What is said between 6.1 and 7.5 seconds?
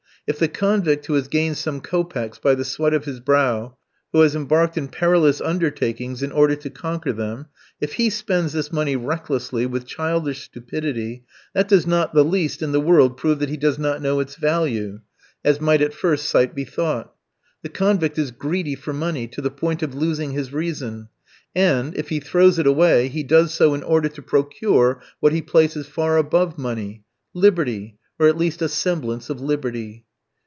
in order to conquer them,